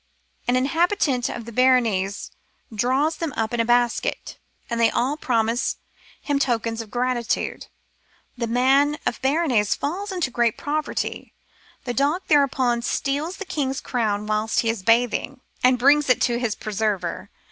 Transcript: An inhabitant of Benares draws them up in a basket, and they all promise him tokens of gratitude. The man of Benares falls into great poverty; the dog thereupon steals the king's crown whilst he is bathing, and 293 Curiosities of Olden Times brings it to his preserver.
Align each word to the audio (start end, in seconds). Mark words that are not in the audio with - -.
An 0.47 0.55
inhabitant 0.55 1.29
of 1.29 1.45
Benares 1.45 2.31
draws 2.73 3.17
them 3.17 3.35
up 3.37 3.53
in 3.53 3.59
a 3.59 3.65
basket, 3.65 4.39
and 4.67 4.79
they 4.81 4.89
all 4.89 5.15
promise 5.15 5.75
him 6.19 6.39
tokens 6.39 6.81
of 6.81 6.89
gratitude. 6.89 7.67
The 8.35 8.47
man 8.47 8.97
of 9.05 9.21
Benares 9.21 9.75
falls 9.75 10.11
into 10.11 10.31
great 10.31 10.57
poverty; 10.57 11.33
the 11.83 11.93
dog 11.93 12.23
thereupon 12.29 12.81
steals 12.81 13.37
the 13.37 13.45
king's 13.45 13.79
crown 13.79 14.25
whilst 14.25 14.61
he 14.61 14.71
is 14.71 14.81
bathing, 14.81 15.41
and 15.63 15.77
293 15.77 15.77
Curiosities 15.77 15.77
of 15.77 15.77
Olden 15.77 15.79
Times 15.79 15.79
brings 15.79 16.09
it 16.15 16.21
to 16.21 16.39
his 16.39 16.55
preserver. 16.55 17.29